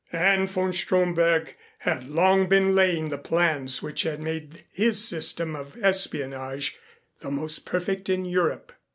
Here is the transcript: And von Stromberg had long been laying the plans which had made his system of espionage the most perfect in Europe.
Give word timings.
And 0.13 0.49
von 0.49 0.73
Stromberg 0.73 1.55
had 1.77 2.07
long 2.09 2.47
been 2.49 2.73
laying 2.73 3.09
the 3.09 3.19
plans 3.19 3.83
which 3.83 4.01
had 4.01 4.19
made 4.19 4.63
his 4.71 5.07
system 5.07 5.55
of 5.55 5.77
espionage 5.83 6.75
the 7.19 7.29
most 7.29 7.67
perfect 7.67 8.09
in 8.09 8.25
Europe. 8.25 8.73